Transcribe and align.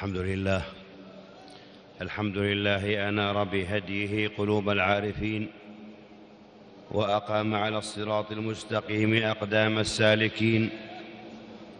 الحمد 0.00 0.16
لله. 0.16 0.62
الحمد 2.02 2.38
لله 2.38 3.08
انار 3.08 3.44
بهديه 3.44 4.28
قلوب 4.28 4.70
العارفين 4.70 5.48
وأقام 6.90 7.54
على 7.54 7.78
الصراط 7.78 8.32
المستقيم 8.32 9.22
أقدام 9.22 9.78
السالكين. 9.78 10.70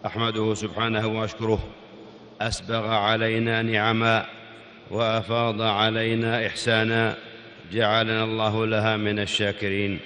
أحمده 0.05 0.53
سبحانه 0.53 1.07
وأشكره. 1.07 1.59
أسبغ 2.41 2.87
علينا 2.87 3.61
نعما 3.61 4.25
وأفاض 4.91 5.61
علينا 5.61 6.47
إحسانا. 6.47 7.15
جعلنا 7.73 8.23
الله 8.23 8.65
لها 8.65 8.97
من 8.97 9.19
الشاكرين. 9.19 9.99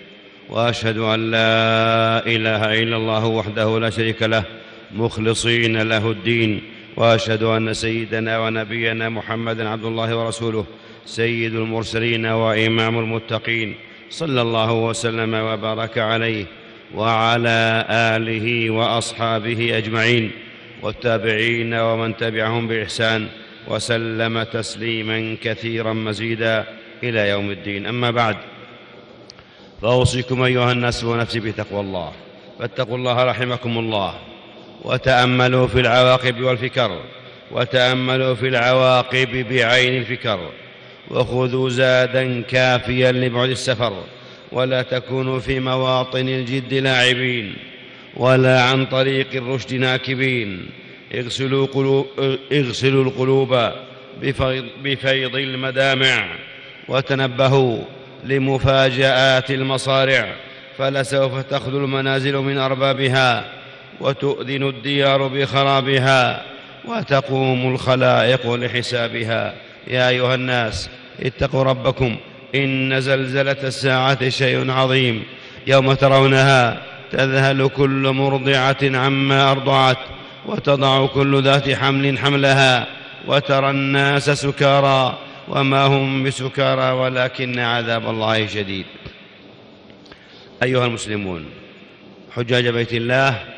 وأشهد 0.49 0.97
أن 0.97 1.31
لا 1.31 2.25
إله 2.25 2.83
إلا 2.83 2.97
الله 2.97 3.25
وحده 3.25 3.79
لا 3.79 3.89
شريك 3.89 4.23
له. 4.23 4.43
مخلصين 4.91 5.81
له 5.81 6.11
الدين. 6.11 6.74
وأشهد 6.97 7.43
أن 7.43 7.73
سيدنا 7.73 8.39
ونبينا 8.39 9.09
محمدا 9.09 9.69
عبد 9.69 9.85
الله 9.85 10.17
ورسوله 10.17 10.65
سيد 11.05 11.55
المرسلين 11.55 12.25
وإمام 12.25 12.99
المتقين 12.99 13.75
صلى 14.09 14.41
الله 14.41 14.73
وسلم 14.73 15.33
وبارك 15.33 15.97
عليه 15.97 16.45
وعلى 16.95 17.85
آله 17.89 18.69
وأصحابه 18.69 19.77
أجمعين 19.77 20.31
والتابعين 20.81 21.73
ومن 21.73 22.17
تبعهم 22.17 22.67
بإحسان 22.67 23.27
وسلم 23.67 24.43
تسليما 24.43 25.37
كثيرا 25.41 25.93
مزيدا 25.93 26.65
إلى 27.03 27.29
يوم 27.29 27.51
الدين. 27.51 27.85
أما 27.85 28.11
بعد 28.11 28.37
فأوصيكم 29.81 30.43
أيها 30.43 30.71
الناس 30.71 31.03
ونفسي 31.03 31.39
بتقوى 31.39 31.81
الله. 31.81 32.11
فاتقوا 32.59 32.97
الله 32.97 33.23
رحمكم 33.23 33.77
الله. 33.77 34.13
وتأملوا 34.85 35.67
في 35.67 35.79
العواقب 35.79 36.41
والفكر 36.41 37.01
وتأملوا 37.51 38.35
في 38.35 38.47
العواقب 38.47 39.45
بعين 39.49 39.97
الفكر. 39.97 40.39
وخذوا 41.11 41.69
زادا 41.69 42.41
كافيا 42.41 43.11
لبعد 43.11 43.49
السفر 43.49 44.03
ولا 44.51 44.81
تكونوا 44.81 45.39
في 45.39 45.59
مواطن 45.59 46.29
الجد 46.29 46.73
لاعبين 46.73 47.55
ولا 48.17 48.61
عن 48.61 48.85
طريق 48.85 49.27
الرشد 49.35 49.73
ناكبين. 49.73 50.69
اغسلوا, 51.15 51.67
قلوب 51.67 52.07
اغسلوا 52.51 53.03
القلوب 53.03 53.71
بفيض, 54.21 54.65
بفيض 54.83 55.35
المدامع 55.35 56.25
وتنبهوا 56.87 57.79
لمفاجآت 58.23 59.51
المصارع 59.51 60.35
فلسوف 60.77 61.41
تخذل 61.41 61.75
المنازل 61.75 62.37
من 62.37 62.57
أربابها. 62.57 63.64
وتؤذن 64.01 64.63
الديار 64.63 65.27
بخرابها 65.27 66.41
وتقوم 66.85 67.73
الخلائق 67.73 68.53
لحسابها. 68.53 69.53
يا 69.87 70.09
أيها 70.09 70.35
الناس 70.35 70.89
اتقوا 71.19 71.63
ربكم 71.63 72.17
إن 72.55 73.01
زلزلة 73.01 73.57
الساعة 73.63 74.29
شيء 74.29 74.71
عظيم. 74.71 75.23
يوم 75.67 75.93
ترونها 75.93 76.81
تذهل 77.11 77.67
كل 77.67 78.11
مرضعة 78.11 78.77
عما 78.83 79.51
أرضعت 79.51 79.97
وتضع 80.45 81.05
كل 81.05 81.43
ذات 81.43 81.69
حمل 81.69 82.19
حملها 82.19 82.87
وترى 83.27 83.69
الناس 83.69 84.29
سكارى 84.29 85.17
وما 85.47 85.85
هم 85.85 86.23
بسكارى 86.23 86.91
ولكن 86.91 87.59
عذاب 87.59 88.09
الله 88.09 88.47
شديد. 88.47 88.85
أيها 90.63 90.85
المسلمون 90.85 91.45
حجاج 92.35 92.67
بيت 92.67 92.93
الله 92.93 93.54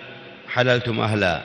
حللتم 0.57 0.99
أهلا 0.99 1.41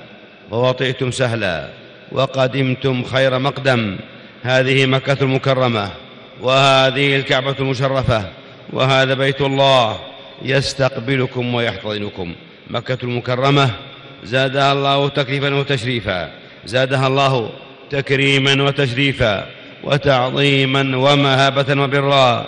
ووطئتم 0.50 1.10
سهلا 1.10 1.68
وقدمتم 2.12 3.04
خير 3.04 3.38
مقدم. 3.38 3.96
هذه 4.42 4.86
مكة 4.86 5.16
المكرمة 5.22 5.88
وهذه 6.40 7.16
الكعبة 7.16 7.56
المشرفة 7.60 8.24
وهذا 8.72 9.14
بيت 9.14 9.40
الله 9.40 9.98
يستقبلكم 10.42 11.54
ويحتضنكم. 11.54 12.34
مكة 12.70 12.98
المكرمة 13.02 13.70
زادها 14.24 14.72
الله 14.72 15.08
تكريفا 15.08 15.54
وتشريفا 15.54 16.30
زادها 16.64 17.06
الله 17.06 17.50
تكريما 17.90 18.62
وتشريفا 18.62 19.46
وتعظيما 19.84 20.96
ومهابة 20.96 21.82
وبرا 21.82 22.46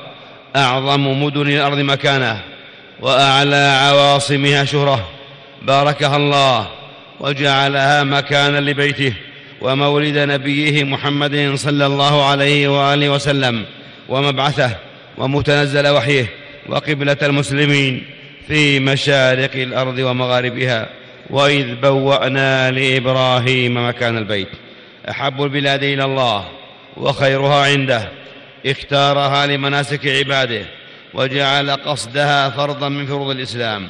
أعظم 0.57 1.23
مدن 1.23 1.49
الأرض 1.49 1.79
مكانه 1.79 2.41
وأعلى 3.01 3.79
عواصمها 3.81 4.65
شهرة. 4.65 5.14
باركها 5.67 6.17
الله 6.17 6.69
وجعلها 7.21 8.05
مكانا 8.05 8.61
لبيته 8.61 9.15
ومولد 9.61 10.19
نبيه 10.19 10.85
محمد 10.85 11.53
صلى 11.55 11.87
الله 11.87 12.27
عليه 12.27 12.69
وآله 12.69 13.11
وسلم 13.11 13.65
ومبعثه 14.09 14.71
ومتنزل 15.19 15.89
وحيه 15.89 16.27
وقبلة 16.69 17.17
المسلمين 17.23 18.07
في 18.49 18.81
مشارق 18.81 19.51
الأرض 19.55 19.99
ومغاربها 19.99 20.89
وإذ 21.31 21.75
بوأنا 21.75 22.71
لإبراهيم 22.71 23.89
مكان 23.89 24.19
البيت. 24.19 24.49
أحب 25.11 25.43
البلاد 25.43 25.83
إلى 25.83 26.05
الله 26.05 26.45
وخيرها 26.97 27.65
عنده. 27.65 28.09
اختارها 28.67 29.47
لمناسك 29.47 30.07
عباده 30.07 30.63
وجعل 31.15 31.71
قصدها 31.71 32.51
فرضا 32.51 32.89
من 32.89 33.07
فروض 33.07 33.31
الإسلام. 33.31 33.89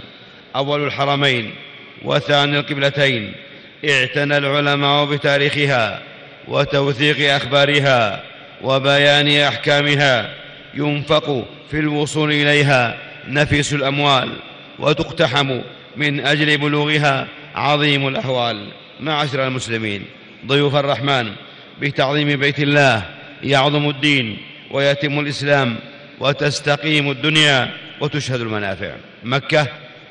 أول 0.56 0.84
الحرمين 0.86 1.54
وثاني 2.02 2.58
القبلتين 2.58 3.32
اعتنى 3.88 4.36
العلماء 4.38 5.04
بتاريخها 5.04 6.02
وتوثيق 6.48 7.34
أخبارها 7.34 8.22
وبيان 8.62 9.28
أحكامها. 9.28 10.34
ينفق 10.74 11.44
في 11.70 11.78
الوصول 11.78 12.32
إليها 12.32 12.98
نفيس 13.28 13.72
الأموال 13.72 14.28
وتقتحم 14.78 15.60
من 15.96 16.20
أجل 16.26 16.58
بلوغها 16.58 17.28
عظيم 17.54 18.08
الاهوال 18.08 18.68
معاشر 19.00 19.46
المسلمين 19.46 20.04
ضيوف 20.46 20.76
الرحمن 20.76 21.30
بتعظيم 21.80 22.36
بيت 22.40 22.58
الله 22.58 23.02
يعظم 23.42 23.88
الدين 23.88 24.38
ويتم 24.70 25.20
الإسلام 25.20 25.76
وتستقيم 26.20 27.10
الدنيا 27.10 27.70
وتشهد 28.00 28.40
المنافع. 28.40 28.92
مكة 29.24 29.66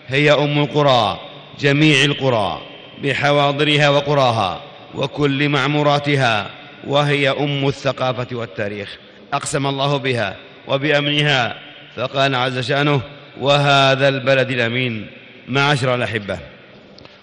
هي 0.08 0.32
أم 0.32 0.60
القرى 0.60 1.20
جميع 1.60 2.04
القرى 2.04 2.62
بحواضرها 3.04 3.90
وقراها 3.90 4.62
وكل 4.96 5.50
معموراتها 5.50 6.50
وهي 6.88 7.30
أم 7.30 7.68
الثقافة 7.68 8.28
والتاريخ. 8.32 8.98
أقسم 9.34 9.68
الله 9.68 9.98
بها 9.98 10.36
وبأمنها 10.68 11.56
فقال 11.96 12.36
عز 12.36 12.60
شأنه 12.60 13.02
وهذا 13.40 14.08
البلد 14.08 14.52
الأمين 14.52 15.08
معاشر 15.48 15.96
الأحبة. 15.96 16.40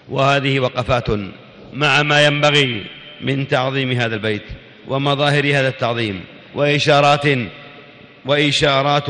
وهذه 0.09 0.59
وقفات 0.59 1.07
مع 1.73 2.03
ما 2.03 2.25
ينبغي 2.25 2.85
من 3.21 3.47
تعظيم 3.47 3.91
هذا 3.91 4.15
البيت 4.15 4.43
ومظاهر 4.87 5.45
هذا 5.45 5.67
التعظيم 5.67 6.23
وإشارات 6.55 7.25
وإشارات 8.25 9.09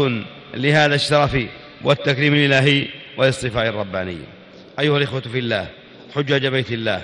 لهذا 0.53 0.95
الشرف 0.95 1.37
والتكريم 1.83 2.33
الإلهي 2.33 2.87
والاصطفاء 3.21 3.67
الرباني. 3.67 4.17
أيها 4.79 4.97
الإخوة 4.97 5.21
في 5.21 5.39
الله 5.39 5.67
حجاج 6.15 6.47
بيت 6.47 6.71
الله 6.71 7.01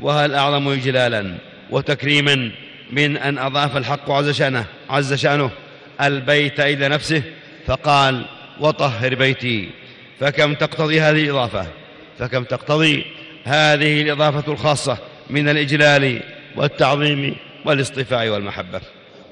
وهل 0.00 0.34
أعظم 0.34 0.68
اجلالا 0.68 1.34
وتكريما 1.70 2.50
من 2.92 3.16
أن 3.16 3.38
أضاف 3.38 3.76
الحق 3.76 4.10
عز 4.10 4.30
شأنه 4.30 4.64
عز 4.90 5.14
شأنه 5.14 5.50
البيت 6.00 6.60
إلى 6.60 6.88
نفسه؟ 6.88 7.22
فقال 7.66 8.24
وطهر 8.60 9.14
بيتي. 9.14 9.68
فكم 10.20 10.54
تقتضي 10.54 11.00
هذه 11.00 11.24
الإضافة؟ 11.24 11.66
فكم 12.18 12.44
تقتضي 12.44 13.04
هذه 13.44 14.02
الإضافة 14.02 14.52
الخاصة 14.52 14.98
من 15.30 15.48
الإجلال 15.48 16.20
والتعظيم 16.56 17.36
والاصطفاء 17.64 18.28
والمحبة. 18.28 18.80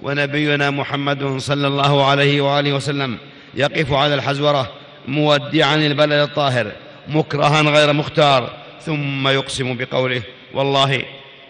ونبينا 0.02 0.70
محمد 0.70 1.36
صلى 1.38 1.66
الله 1.66 2.06
عليه 2.06 2.40
وآله 2.40 2.72
وسلم 2.72 3.18
يقف 3.54 3.92
على 3.92 4.14
الحزورة 4.14 4.83
مودعا 5.08 5.74
البلد 5.74 6.12
الطاهر 6.12 6.72
مكرها 7.08 7.62
غير 7.62 7.92
مختار 7.92 8.50
ثم 8.80 9.28
يقسم 9.28 9.76
بقوله 9.76 10.22
والله 10.54 11.02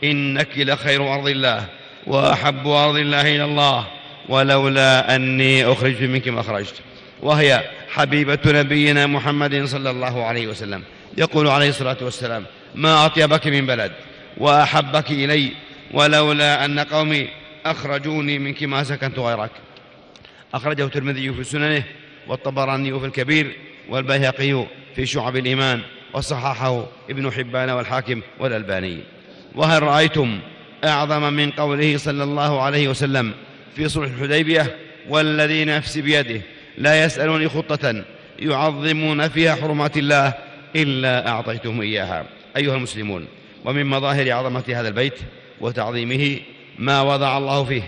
إنك 0.05 0.59
لخير 0.59 1.15
أرض 1.15 1.29
الله 1.29 1.67
وأحب 2.07 2.67
أرض 2.67 2.97
الله 2.97 3.21
إلى 3.21 3.45
الله 3.45 3.87
ولولا 4.29 5.17
أني 5.17 5.65
أخرجت 5.65 6.03
منك 6.03 6.29
ما 6.29 6.41
أخرجت. 6.41 6.75
وهي 7.23 7.63
حبيبة 7.91 8.39
نبينا 8.47 9.07
محمد 9.07 9.65
صلى 9.65 9.91
الله 9.91 10.25
عليه 10.25 10.47
وسلم. 10.47 10.83
يقول 11.19 11.49
عليه 11.49 11.69
الصلاة 11.69 11.97
والسلام 12.03 12.45
ما 12.75 13.07
أطيبك 13.07 13.47
من 13.47 13.67
بلد 13.67 13.93
وأحبك 14.37 15.11
إلي 15.11 15.53
ولولا 15.93 16.65
أن 16.65 16.81
قومي 16.81 17.29
أخرجوني 17.67 18.39
منك 18.39 18.63
ما 18.63 18.85
سكنت 18.85 19.19
غيرك. 19.19 19.51
أخرجه 20.55 20.85
الترمذي 20.85 21.33
في 21.33 21.45
سننه 21.45 21.85
والطبراني 22.29 23.01
في 23.01 23.07
الكبير 23.07 23.57
والبيهقي 23.89 24.67
في 24.97 25.07
شعب 25.07 25.37
الإيمان 25.37 25.81
وصححه 26.13 26.87
ابن 27.11 27.31
حبان 27.31 27.71
والحاكم 27.71 28.21
والألباني. 28.41 28.99
وهل 29.55 29.83
رأيتم 29.83 30.41
أعظم 30.85 31.33
من 31.33 31.51
قوله 31.51 31.97
صلى 31.97 32.25
الله 32.25 32.63
عليه 32.63 32.89
وسلم 32.89 33.33
في 33.77 33.89
صلح 33.89 34.11
الحديبية 34.11 34.77
والذي 35.09 35.65
نفسي 35.65 36.03
بيده 36.03 36.41
لا 36.79 37.05
يسألوني 37.05 37.49
خطة 37.49 38.05
يعظمون 38.39 39.29
فيها 39.29 39.55
حرمات 39.55 39.97
الله 39.97 40.35
إلا 40.77 41.29
أعطيتهم 41.29 41.81
إياها. 41.81 42.27
أيها 42.57 42.77
المسلمون 42.77 43.27
ومن 43.65 43.87
مظاهر 43.87 44.33
عظمة 44.33 44.65
هذا 44.69 44.89
البيت 44.89 45.19
وتعظيمه 45.61 46.39
ما 46.79 47.03
وضع 47.03 47.39
الله 47.39 47.65
فيه 47.65 47.83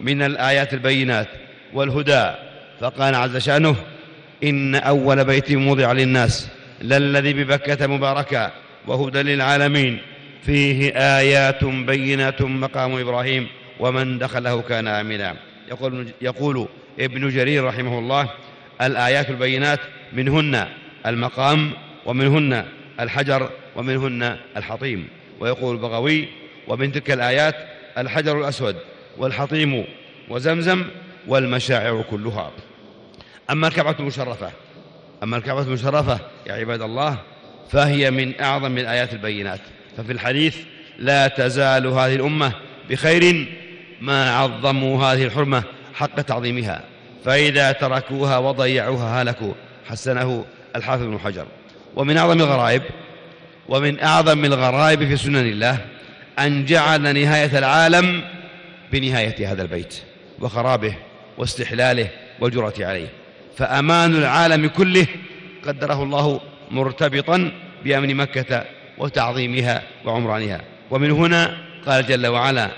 من 0.00 0.22
الآيات 0.22 0.74
البينات 0.74 1.28
والهدى 1.72 2.32
فقال 2.80 3.14
عز 3.14 3.36
شأنه 3.36 3.76
إن 4.44 4.74
أول 4.74 5.24
بيت 5.24 5.52
موضع 5.52 5.92
للناس 5.92 6.48
للذي 6.82 7.32
ببكة 7.32 7.86
مباركا 7.86 8.52
وهدى 8.86 9.22
للعالمين 9.22 9.98
فيه 10.42 10.92
آيات 10.96 11.64
بينات 11.64 12.42
مقام 12.42 12.92
إبراهيم 12.98 13.46
ومن 13.80 14.18
دخله 14.18 14.62
كان 14.62 14.88
آمنا. 14.88 15.36
يقول, 15.70 16.06
يقول 16.20 16.68
ابن 17.00 17.28
جرير 17.28 17.64
رحمه 17.64 17.98
الله 17.98 18.28
الآيات 18.82 19.30
البينات 19.30 19.80
منهن 20.12 20.66
المقام 21.06 21.70
ومنهن 22.06 22.64
الحجر 23.00 23.50
ومنهن 23.76 24.36
الحطيم. 24.56 25.08
ويقول 25.40 25.76
البغوي 25.76 26.28
ومن 26.68 26.92
تلك 26.92 27.10
الآيات 27.10 27.54
الحجر 27.98 28.40
الأسود 28.40 28.76
والحطيم 29.18 29.84
وزمزم 30.28 30.84
والمشاعر 31.26 32.04
كلها. 32.10 32.50
أما 33.50 33.68
الكعبة 33.68 33.96
المشرفة. 34.00 34.50
أما 35.22 35.36
الكعبة 35.36 35.62
المشرفة 35.62 36.18
يا 36.46 36.52
عباد 36.52 36.82
الله 36.82 37.18
فهي 37.70 38.10
من 38.10 38.40
أعظم 38.40 38.78
الآيات 38.78 39.12
البينات. 39.12 39.60
ففي 39.96 40.12
الحديث 40.12 40.56
لا 40.98 41.28
تزال 41.28 41.86
هذه 41.86 42.14
الأمة 42.14 42.52
بخير 42.90 43.48
ما 44.00 44.36
عظموا 44.36 45.04
هذه 45.04 45.24
الحرمة 45.24 45.62
حق 45.94 46.20
تعظيمها. 46.20 46.82
فإذا 47.24 47.72
تركوها 47.72 48.38
وضيعوها 48.38 49.22
هلكوا 49.22 49.52
حسنه 49.88 50.44
الحافظ 50.76 51.02
بن 51.02 51.18
حجر. 51.18 51.46
ومن 51.96 52.16
أعظم 52.16 52.40
الغرائب 52.40 52.82
ومن 53.68 54.02
أعظم 54.02 54.44
الغرائب 54.44 55.08
في 55.08 55.16
سنن 55.16 55.36
الله 55.36 55.78
أن 56.38 56.64
جعل 56.64 57.14
نهاية 57.22 57.58
العالم 57.58 58.22
بنهاية 58.92 59.52
هذا 59.52 59.62
البيت 59.62 59.94
وخرابه 60.40 60.96
واستحلاله 61.38 62.08
والجرة 62.40 62.74
عليه. 62.80 63.19
فأمان 63.56 64.14
العالم 64.14 64.66
كله 64.66 65.06
قدره 65.66 66.02
الله 66.02 66.40
مرتبطا 66.70 67.52
بأمن 67.84 68.14
مكة 68.14 68.64
وتعظيمها 68.98 69.82
وعمرانها. 70.04 70.60
ومن 70.90 71.10
هنا 71.10 71.56
قال 71.86 72.06
جل 72.06 72.26
وعلا 72.26 72.70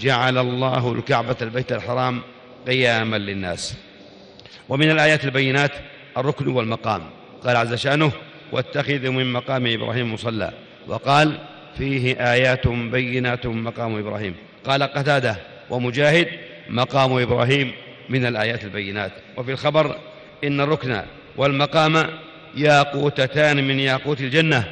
جعل 0.00 0.38
الله 0.38 0.92
الكعبة 0.92 1.36
البيت 1.42 1.72
الحرام 1.72 2.20
قياما 2.66 3.16
للناس. 3.16 3.76
ومن 4.68 4.90
الآيات 4.90 5.24
البينات 5.24 5.72
الركن 6.16 6.48
والمقام. 6.48 7.02
قال 7.44 7.56
عز 7.56 7.74
شأنه 7.74 8.12
واتخذوا 8.52 9.12
من 9.12 9.32
مقام 9.32 9.66
إبراهيم 9.66 10.14
مصلى. 10.14 10.52
وقال 10.86 11.38
فيه 11.78 12.32
آيات 12.32 12.68
بينات 12.68 13.46
مقام 13.46 13.98
إبراهيم. 13.98 14.34
قال 14.64 14.82
قتادة 14.82 15.36
ومجاهد 15.70 16.28
مقام 16.68 17.12
إبراهيم 17.12 17.72
من 18.08 18.26
الآيات 18.26 18.64
البينات. 18.64 19.12
وفي 19.36 19.52
الخبر 19.52 19.96
إن 20.44 20.60
الركن 20.60 21.02
والمقام 21.36 22.06
ياقوتتان 22.56 23.68
من 23.68 23.80
ياقوت 23.80 24.20
الجنة 24.20 24.64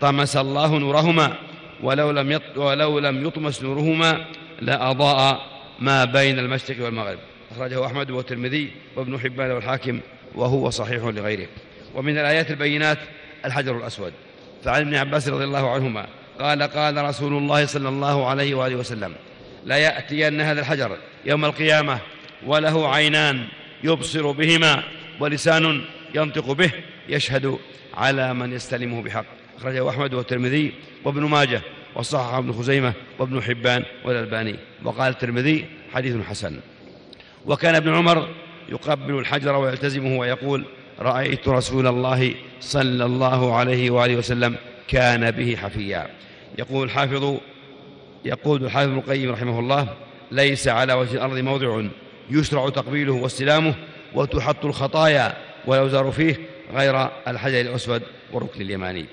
طمس 0.00 0.36
الله 0.36 0.78
نورهما 0.78 1.34
ولو 1.82 2.10
لم 2.10 2.40
ولو 2.56 2.98
لم 2.98 3.26
يطمس 3.26 3.62
نورهما 3.62 4.24
لأضاء 4.60 5.40
ما 5.80 6.04
بين 6.04 6.38
المشرق 6.38 6.84
والمغرب. 6.84 7.18
أخرجه 7.52 7.86
أحمد 7.86 8.10
والترمذي 8.10 8.70
وابن 8.96 9.20
حبان 9.20 9.50
والحاكم 9.50 10.00
وهو 10.34 10.70
صحيح 10.70 11.04
لغيره. 11.04 11.46
ومن 11.94 12.18
الآيات 12.18 12.50
البينات 12.50 12.98
الحجر 13.44 13.76
الأسود. 13.76 14.12
فعن 14.64 14.80
ابن 14.80 14.94
عباس 14.94 15.28
رضي 15.28 15.44
الله 15.44 15.70
عنهما 15.70 16.06
قال 16.40 16.62
قال 16.62 17.04
رسول 17.04 17.32
الله 17.32 17.66
صلى 17.66 17.88
الله 17.88 18.26
عليه 18.26 18.54
وآله 18.54 18.76
وسلم 18.76 19.14
لا 19.64 19.76
يأتين 19.76 20.40
هذا 20.40 20.60
الحجر 20.60 20.96
يوم 21.24 21.44
القيامة 21.44 21.98
وله 22.46 22.94
عينان 22.94 23.44
يبصر 23.84 24.30
بهما. 24.30 24.82
ولسان 25.20 25.84
ينطق 26.14 26.52
به 26.52 26.70
يشهد 27.08 27.58
على 27.94 28.34
من 28.34 28.52
يستلمه 28.52 29.02
بحق. 29.02 29.24
أخرجه 29.58 29.90
أحمد 29.90 30.14
والترمذي 30.14 30.72
وابن 31.04 31.22
ماجه 31.22 31.62
وصححه 31.94 32.38
ابن 32.38 32.52
خزيمة 32.52 32.92
وابن 33.18 33.42
حبان 33.42 33.84
والألباني. 34.04 34.56
وقال 34.84 35.12
الترمذي 35.12 35.64
حديث 35.92 36.16
حسن. 36.26 36.60
وكان 37.46 37.74
ابن 37.74 37.94
عمر 37.94 38.28
يقبل 38.68 39.18
الحجر 39.18 39.56
ويلتزمه 39.56 40.18
ويقول 40.18 40.64
رأيت 40.98 41.48
رسول 41.48 41.86
الله 41.86 42.34
صلى 42.60 43.04
الله 43.04 43.54
عليه 43.54 43.90
وآله 43.90 44.16
وسلم 44.16 44.56
كان 44.88 45.30
به 45.30 45.56
حفيا. 45.56 46.06
يقول 46.58 46.84
الحافظ 46.84 47.36
يقول 48.24 48.64
الحافظ 48.64 48.88
ابن 48.88 48.98
القيم 48.98 49.30
رحمه 49.30 49.58
الله 49.58 49.88
ليس 50.30 50.68
على 50.68 50.92
وجه 50.92 51.14
الأرض 51.14 51.38
موضع 51.38 51.82
يشرع 52.30 52.68
تقبيله 52.68 53.12
واستلامه 53.12 53.74
وتحط 54.14 54.64
الخطايا 54.64 55.36
ويوزر 55.66 56.10
فيه 56.10 56.36
غير 56.74 57.08
الحجر 57.28 57.60
الأسود 57.60 58.02
والركن 58.32 58.60
اليماني. 58.60 59.06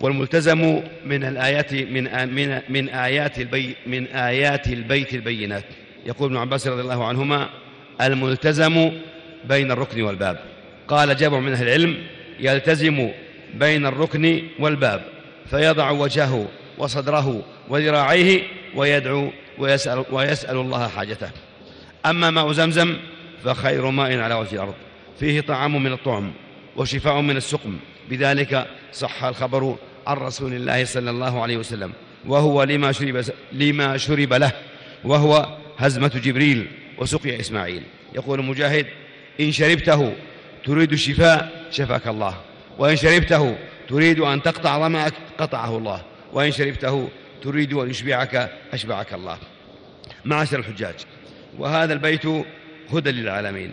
والملتزم 0.00 0.82
من 1.06 1.24
الآيات 1.24 1.74
من 1.74 2.34
من 2.34 2.60
من 2.68 2.88
آيات 2.88 3.38
البي 3.38 3.76
من 3.86 4.06
آيات 4.06 4.66
البيت 4.66 5.14
البينات. 5.14 5.64
يقول 6.06 6.28
ابن 6.28 6.36
عباس 6.36 6.66
رضي 6.66 6.80
الله 6.80 7.04
عنهما 7.04 7.48
الملتزم 8.00 8.92
بين 9.44 9.70
الركن 9.70 10.02
والباب. 10.02 10.40
قال 10.88 11.16
جابر 11.16 11.40
من 11.40 11.52
أهل 11.52 11.68
العلم 11.68 11.96
يلتزم 12.40 13.10
بين 13.54 13.86
الركن 13.86 14.42
والباب 14.58 15.04
فيضع 15.46 15.90
وجهه 15.90 16.48
وصدره 16.78 17.42
وذراعيه 17.68 18.42
ويدعو 18.74 19.30
ويسأل, 19.58 20.04
ويسأل 20.12 20.56
الله 20.56 20.88
حاجته. 20.88 21.30
أما 22.06 22.30
ماء 22.30 22.52
زمزم 22.52 22.96
فخير 23.44 23.90
ماء 23.90 24.18
على 24.18 24.34
وجه 24.34 24.54
الأرض. 24.54 24.74
فيه 25.20 25.40
طعام 25.40 25.82
من 25.82 25.92
الطعم 25.92 26.32
وشفاء 26.76 27.20
من 27.20 27.36
السقم. 27.36 27.78
بذلك 28.10 28.66
صح 28.92 29.24
الخبر 29.24 29.76
عن 30.06 30.16
رسول 30.16 30.52
الله 30.52 30.84
صلى 30.84 31.10
الله 31.10 31.42
عليه 31.42 31.56
وسلم. 31.56 31.92
وهو 32.26 32.62
لما 32.62 32.92
شرب, 32.92 33.24
لما 33.52 33.96
شرب 33.96 34.32
له. 34.32 34.52
وهو 35.04 35.56
هزمة 35.78 36.20
جبريل 36.24 36.66
وسقي 36.98 37.40
إسماعيل. 37.40 37.82
يقول 38.14 38.44
مجاهد 38.44 38.86
إن 39.40 39.52
شربته 39.52 40.12
تريد 40.64 40.92
الشفاء 40.92 41.66
شفاك 41.70 42.08
الله. 42.08 42.34
وإن 42.78 42.96
شربته 42.96 43.56
تريد 43.88 44.20
أن 44.20 44.42
تقطع 44.42 44.78
ظمأك 44.78 45.14
قطعه 45.38 45.78
الله. 45.78 46.02
وإن 46.32 46.52
شربته 46.52 47.08
تريد 47.42 47.72
أن 47.72 47.90
يشبعك 47.90 48.52
أشبعك 48.72 49.14
الله. 49.14 49.38
معاشر 50.24 50.58
الحجاج 50.58 50.94
وهذا 51.58 51.92
البيت 51.92 52.26
هدى 52.92 53.10
للعالمين 53.10 53.72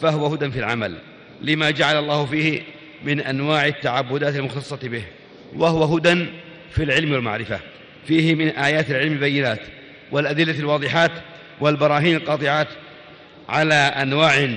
فهو 0.00 0.26
هدى 0.26 0.50
في 0.50 0.58
العمل 0.58 0.98
لما 1.42 1.70
جعل 1.70 1.98
الله 1.98 2.26
فيه 2.26 2.62
من 3.04 3.20
أنواع 3.20 3.66
التعبدات 3.66 4.36
المختصة 4.36 4.78
به 4.82 5.02
وهو 5.56 5.96
هدى 5.96 6.26
في 6.72 6.82
العلم 6.82 7.12
والمعرفة 7.12 7.60
فيه 8.06 8.34
من 8.34 8.48
آيات 8.48 8.90
العلم 8.90 9.12
البينات 9.12 9.60
والأدلة 10.12 10.58
الواضحات 10.58 11.10
والبراهين 11.60 12.16
القاطعات 12.16 12.68
على 13.48 13.74
أنواع 13.74 14.48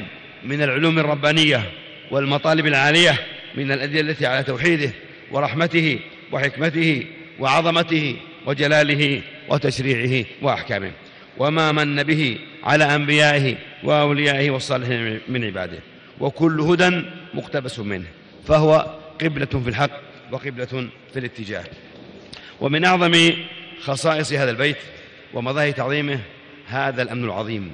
من 0.44 0.62
العلوم 0.62 1.00
الربانية 1.00 1.72
والمطالب 2.12 2.68
العالية 2.68 3.16
من 3.56 3.72
الأدلة 3.72 4.28
على 4.28 4.44
توحيده 4.44 4.92
ورحمته 5.32 6.00
وحكمته 6.32 7.06
وعظمته 7.40 8.16
وجلاله 8.46 9.22
وتشريعه 9.50 10.26
وأحكامه. 10.42 10.92
وما 11.40 11.72
من 11.72 12.04
به 12.04 12.40
على 12.64 12.96
أنبيائه 12.96 13.56
وأوليائه 13.84 14.52
والصالحين 14.52 15.20
من 15.28 15.46
عباده. 15.46 15.80
وكل 16.20 16.62
هدى 16.62 17.02
مقتبس 17.34 17.80
منه. 17.80 18.06
فهو 18.48 18.96
قبلة 19.22 19.46
في 19.46 19.70
الحق 19.70 19.92
وقبلة 20.32 20.90
في 21.14 21.20
الاتجاه. 21.20 21.64
ومن 22.62 22.86
أعظم 22.86 23.32
خصائص 23.82 24.34
هذا 24.34 24.52
البيت 24.52 24.78
ومظاهر 25.34 25.72
تعظيمه 25.72 26.20
هذا 26.68 27.02
الأمن 27.02 27.24
العظيم 27.24 27.72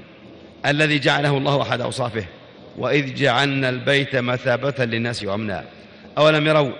الذي 0.66 1.00
جعله 1.00 1.38
الله 1.38 1.62
أحد 1.62 1.82
أوصافه. 1.82 2.26
وإذ 2.78 3.16
جعلنا 3.16 3.70
البيت 3.70 4.16
مثابة 4.16 4.86
للناس 4.86 5.24
وأمنا. 5.24 5.66
أولم 6.18 6.48
يروا 6.48 6.72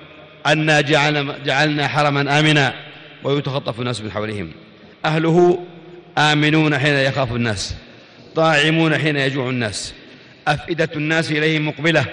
أنا 0.46 0.82
جعلنا, 0.82 1.88
حرما 1.88 2.40
آمنا 2.40 2.74
ويتخطف 3.24 3.80
الناس 3.80 4.02
من 4.02 4.12
حولهم. 4.12 4.52
أهله 5.06 5.66
آمنون 6.18 6.80
حين 6.80 6.94
يخاف 6.94 7.32
الناس. 7.32 7.76
طاعمون 8.36 8.98
حين 8.98 9.16
يجوع 9.16 9.50
الناس. 9.50 9.94
أفئدة 10.48 10.90
الناس 10.96 11.32
إليهم 11.32 11.68
مقبلة. 11.68 12.06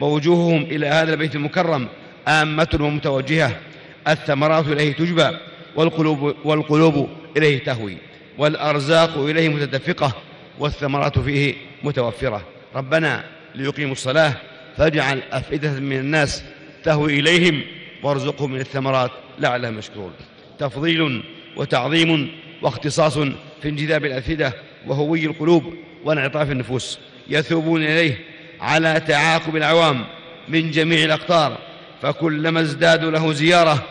ووجوههم 0.00 0.62
إلى 0.62 0.86
هذا 0.86 1.12
البيت 1.12 1.34
المكرم 1.34 1.88
آمة 2.28 2.78
ومتوجهة. 2.80 3.56
الثمرات 4.08 4.66
إليه 4.66 4.92
تجبى 4.92 5.30
والقلوب, 5.76 6.34
والقلوب 6.44 7.08
إليه 7.36 7.64
تهوي 7.64 7.96
والأرزاق 8.38 9.18
إليه 9.18 9.48
متدفقة 9.48 10.12
والثمرات 10.58 11.18
فيه 11.18 11.54
متوفرة. 11.82 12.42
ربنا 12.74 13.24
ليقيموا 13.54 13.92
الصلاة 13.92 14.34
فاجعل 14.76 15.22
أفئدة 15.32 15.70
من 15.70 15.98
الناس 15.98 16.44
تهوي 16.84 17.20
إليهم 17.20 17.62
وارزقهم 18.02 18.52
من 18.52 18.60
الثمرات 18.60 19.10
لعلهم 19.38 19.78
يشكرون. 19.78 20.12
تفضيل 20.58 21.22
وتعظيم 21.56 22.30
واختصاص 22.62 23.18
في 23.62 23.68
انجذاب 23.68 24.04
الأفئدة 24.04 24.52
وهوي 24.86 25.26
القلوب 25.26 25.74
وانعطاف 26.04 26.50
النفوس. 26.50 26.98
يثوبون 27.28 27.82
إليه 27.82 28.18
على 28.60 29.00
تعاقب 29.00 29.56
العوام 29.56 30.04
من 30.48 30.70
جميع 30.70 31.04
الأقطار 31.04 31.58
فكلما 32.02 32.60
ازدادوا 32.60 33.10
له 33.10 33.32
زيارة 33.32 33.86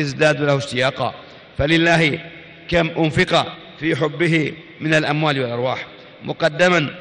ازدادوا 0.00 0.46
له 0.46 0.56
اشتياقا. 0.56 1.14
فلله 1.58 2.18
كم 2.68 2.90
أنفق 2.90 3.56
في 3.80 3.96
حبه 3.96 4.52
من 4.80 4.94
الأموال 4.94 5.40
والأرواح. 5.40 5.86
مقدما 6.24 6.94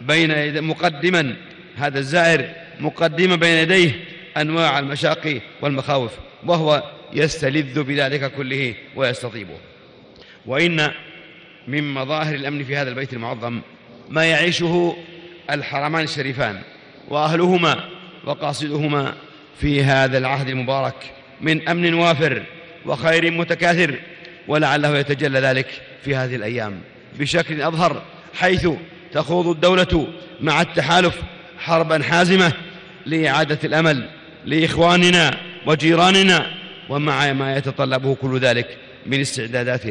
بين 0.00 0.62
مقدما 0.64 1.36
هذا 1.76 1.98
الزائر 1.98 2.48
مقدما 2.80 3.36
بين 3.36 3.56
يديه 3.56 3.92
أنواع 4.36 4.78
المشاق 4.78 5.40
والمخاوف 5.62 6.12
وهو 6.46 6.82
يستلذ 7.12 7.82
بذلك 7.82 8.32
كله 8.32 8.74
ويستطيبه. 8.96 9.69
وإن 10.46 10.90
من 11.68 11.94
مظاهر 11.94 12.34
الأمن 12.34 12.64
في 12.64 12.76
هذا 12.76 12.90
البيت 12.90 13.12
المعظم 13.12 13.60
ما 14.08 14.24
يعيشه 14.24 14.96
الحرمان 15.50 16.04
الشريفان 16.04 16.60
وأهلهما 17.08 17.84
وقاصدهما 18.24 19.14
في 19.60 19.84
هذا 19.84 20.18
العهد 20.18 20.48
المبارك 20.48 21.12
من 21.40 21.68
أمن 21.68 21.94
وافر 21.94 22.42
وخير 22.86 23.30
متكاثر 23.30 23.94
ولعله 24.48 24.98
يتجلى 24.98 25.40
ذلك 25.40 25.82
في 26.04 26.16
هذه 26.16 26.36
الأيام 26.36 26.80
بشكل 27.18 27.62
أظهر 27.62 28.02
حيث 28.34 28.68
تخوض 29.12 29.46
الدولة 29.46 30.08
مع 30.40 30.60
التحالف 30.60 31.22
حربا 31.58 32.02
حازمة 32.02 32.52
لإعادة 33.06 33.58
الأمل 33.64 34.08
لإخواننا 34.46 35.36
وجيراننا 35.66 36.46
ومع 36.88 37.32
ما 37.32 37.56
يتطلبه 37.56 38.14
كل 38.14 38.38
ذلك 38.38 38.76
من 39.06 39.20
استعدادات 39.20 39.82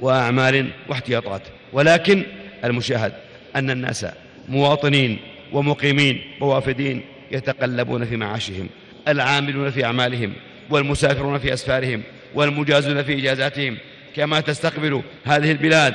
وأعمال 0.00 0.70
واحتياطات. 0.88 1.42
ولكن 1.72 2.22
المشاهد 2.64 3.12
أن 3.56 3.70
الناس 3.70 4.06
مواطنين 4.48 5.18
ومقيمين 5.52 6.20
ووافدين 6.40 7.02
يتقلبون 7.32 8.04
في 8.04 8.16
معاشهم 8.16 8.68
العاملون 9.08 9.70
في 9.70 9.84
أعمالهم 9.84 10.32
والمسافرون 10.70 11.38
في 11.38 11.52
أسفارهم 11.52 12.02
والمجازون 12.34 13.02
في 13.02 13.18
إجازاتهم. 13.18 13.76
كما 14.16 14.40
تستقبل 14.40 15.02
هذه 15.24 15.52
البلاد 15.52 15.94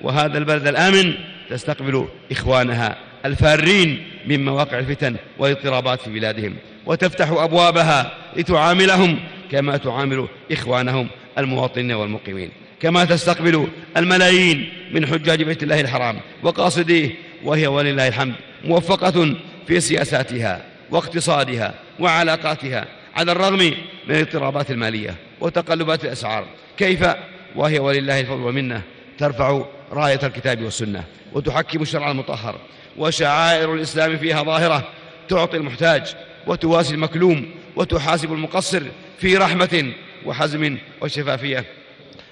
وهذا 0.00 0.38
البلد 0.38 0.66
الآمن 0.66 1.14
تستقبل 1.50 2.08
إخوانها 2.30 2.96
الفارين 3.24 4.04
من 4.26 4.44
مواقع 4.44 4.78
الفتن 4.78 5.16
والاضطرابات 5.38 6.00
في 6.00 6.10
بلادهم. 6.10 6.56
وتفتح 6.86 7.30
أبوابها 7.30 8.12
لتعاملهم 8.36 9.18
كما 9.50 9.76
تعامل 9.76 10.28
إخوانهم 10.52 11.08
المواطنين 11.38 11.92
والمقيمين. 11.92 12.50
كما 12.80 13.04
تستقبل 13.04 13.68
الملايين 13.96 14.72
من 14.92 15.06
حجاج 15.06 15.42
بيت 15.42 15.62
الله 15.62 15.80
الحرام 15.80 16.20
وقاصديه 16.42 17.10
وهي 17.44 17.66
ولله 17.66 18.08
الحمد 18.08 18.34
موفقة 18.64 19.34
في 19.66 19.80
سياساتها 19.80 20.64
واقتصادها 20.90 21.74
وعلاقاتها 22.00 22.86
على 23.16 23.32
الرغم 23.32 23.58
من 24.08 24.14
الاضطرابات 24.14 24.70
المالية 24.70 25.14
وتقلبات 25.40 26.04
الأسعار. 26.04 26.46
كيف؟ 26.76 27.06
وهي 27.56 27.78
ولله 27.78 28.20
الفضل 28.20 28.40
والمنة 28.40 28.82
ترفع 29.18 29.62
راية 29.92 30.20
الكتاب 30.22 30.62
والسنة 30.62 31.04
وتحكم 31.32 31.82
الشرع 31.82 32.10
المطهر. 32.10 32.60
وشعائر 32.96 33.74
الإسلام 33.74 34.18
فيها 34.18 34.42
ظاهرة 34.42 34.88
تعطي 35.28 35.56
المحتاج 35.56 36.14
وتواسي 36.46 36.94
المكلوم 36.94 37.50
وتحاسب 37.76 38.32
المقصر 38.32 38.82
في 39.18 39.36
رحمة 39.36 39.92
وحزم 40.26 40.76
وشفافية. 41.00 41.64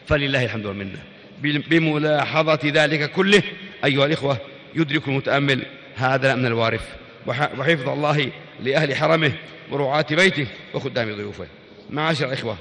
فلله 0.06 0.44
الحمد 0.44 0.66
والمنة. 0.66 0.98
بملاحظة 1.42 2.58
ذلك 2.64 3.10
كله 3.10 3.42
أيها 3.84 4.06
الإخوة 4.06 4.38
يدرك 4.74 5.08
المتأمل 5.08 5.62
هذا 5.96 6.34
من 6.34 6.46
الوارث. 6.46 6.88
وحفظ 7.26 7.88
الله 7.88 8.30
لأهل 8.62 8.94
حرمه 8.94 9.32
ورعاة 9.70 10.06
بيته 10.10 10.46
وخدام 10.74 11.16
ضيوفه. 11.16 11.46
معاشر 11.90 12.26
الإخوة 12.26 12.56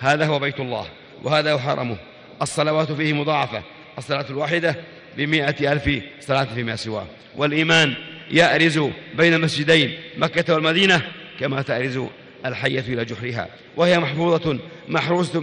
هذا 0.00 0.26
هو 0.26 0.38
بيت 0.38 0.60
الله 0.60 0.86
وهذا 1.22 1.52
هو 1.52 1.58
حرمه. 1.58 1.96
الصلوات 2.42 2.92
فيه 2.92 3.12
مضاعفة 3.12 3.62
الصلاة 3.98 4.26
الواحدة 4.30 4.76
بمائة 5.16 5.72
ألف 5.72 6.02
صلاة 6.20 6.44
فيما 6.44 6.76
سواه. 6.76 7.06
والإيمان 7.36 7.94
يأرز 8.30 8.80
بين 9.14 9.40
مسجدين 9.40 9.98
مكة 10.16 10.54
والمدينة 10.54 11.02
كما 11.40 11.62
تأرز 11.62 12.00
الحية 12.46 12.80
إلى 12.80 13.04
جحرها. 13.04 13.48
وهي 13.76 13.98
محفوظة 13.98 14.58
محروسة 14.88 15.40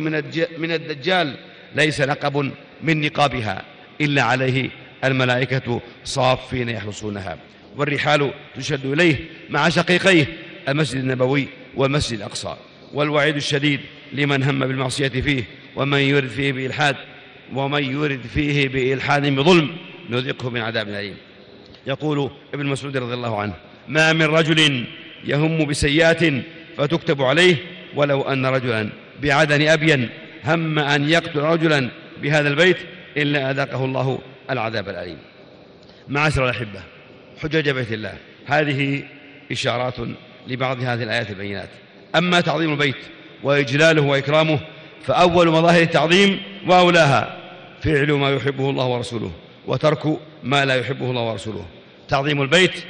من 0.57 0.71
الدجال. 0.71 1.35
ليس 1.75 2.01
لقب 2.01 2.51
من 2.83 3.01
نقابها 3.01 3.65
إلا 4.01 4.21
عليه 4.21 4.69
الملائكة 5.03 5.81
صافين 6.03 6.69
يحرسونها 6.69 7.37
والرحال 7.77 8.31
تشد 8.55 8.85
إليه 8.85 9.15
مع 9.49 9.69
شقيقيه 9.69 10.25
المسجد 10.69 10.99
النبوي 10.99 11.47
والمسجد 11.75 12.17
الأقصى. 12.17 12.55
والوعيد 12.93 13.35
الشديد 13.35 13.79
لمن 14.13 14.43
هم 14.43 14.59
بالمعصية 14.59 15.07
فيه 15.07 15.43
ومن 15.75 15.99
يرد 15.99 16.27
فيه 16.27 16.51
بإلحاد 16.51 16.95
ومن 17.53 17.83
يرد 17.83 18.21
فيه 18.33 18.67
بإلحاد 18.67 19.25
بظلم 19.35 19.69
نذقه 20.09 20.49
من 20.49 20.61
عذاب 20.61 20.89
أليم. 20.89 21.15
يقول 21.87 22.31
ابن 22.53 22.65
مسعود 22.65 22.97
رضي 22.97 23.13
الله 23.13 23.39
عنه 23.39 23.53
ما 23.87 24.13
من 24.13 24.25
رجل 24.25 24.85
يهم 25.25 25.65
بسيئات 25.65 26.23
فتكتب 26.77 27.21
عليه 27.21 27.55
ولو 27.95 28.21
أن 28.21 28.45
رجلا. 28.45 28.89
بعدن 29.21 29.67
أبين 29.67 30.09
هم 30.45 30.79
أن 30.79 31.09
يقتل 31.09 31.39
رجلا 31.39 31.89
بهذا 32.21 32.49
البيت 32.49 32.77
إلا 33.17 33.51
أذاقه 33.51 33.85
الله 33.85 34.19
العذاب 34.49 34.89
الأليم. 34.89 35.17
معاشر 36.07 36.45
الأحبة 36.45 36.79
حجج 37.43 37.69
بيت 37.69 37.91
الله 37.91 38.13
هذه 38.45 39.03
إشارات 39.51 39.93
لبعض 40.47 40.81
هذه 40.81 41.03
الآيات 41.03 41.29
البينات. 41.29 41.69
أما 42.15 42.41
تعظيم 42.41 42.71
البيت 42.71 42.95
وإجلاله 43.43 44.01
وإكرامه 44.01 44.59
فأول 45.03 45.47
مظاهر 45.47 45.81
التعظيم 45.81 46.39
وأولاها 46.67 47.37
فعل 47.81 48.11
ما 48.11 48.29
يحبه 48.29 48.69
الله 48.69 48.85
ورسوله 48.85 49.31
وترك 49.67 50.19
ما 50.43 50.65
لا 50.65 50.75
يحبه 50.75 51.09
الله 51.09 51.21
ورسوله. 51.21 51.65
تعظيم 52.07 52.41
البيت 52.41 52.83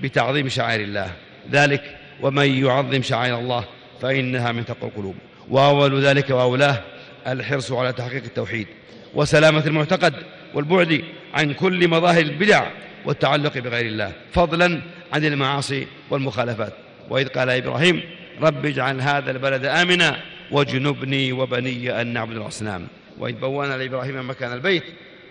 بتعظيم 0.00 0.48
شعائر 0.48 0.80
الله. 0.80 1.12
ذلك 1.50 1.96
ومن 2.20 2.64
يعظم 2.64 3.02
شعائر 3.02 3.38
الله 3.38 3.64
فإنها 4.02 4.52
من 4.52 4.64
تقوى 4.64 4.90
القلوب. 4.90 5.14
وأول 5.50 6.00
ذلك 6.00 6.30
وأولاه 6.30 6.80
الحرص 7.26 7.72
على 7.72 7.92
تحقيق 7.92 8.24
التوحيد 8.24 8.66
وسلامة 9.14 9.66
المعتقد 9.66 10.14
والبعد 10.54 11.04
عن 11.34 11.52
كل 11.52 11.88
مظاهر 11.88 12.20
البدع 12.20 12.66
والتعلق 13.04 13.58
بغير 13.58 13.86
الله 13.86 14.12
فضلا 14.32 14.80
عن 15.12 15.24
المعاصي 15.24 15.86
والمخالفات. 16.10 16.72
وإذ 17.10 17.28
قال 17.28 17.50
إبراهيم 17.50 18.02
رب 18.42 18.66
اجعل 18.66 19.00
هذا 19.00 19.30
البلد 19.30 19.64
آمنا 19.64 20.16
واجنبني 20.50 21.32
وبني 21.32 22.00
أن 22.00 22.06
نعبد 22.06 22.36
الأصنام. 22.36 22.86
وإذ 23.18 23.34
بوأنا 23.34 23.76
لإبراهيم 23.76 24.30
مكان 24.30 24.52
البيت 24.52 24.84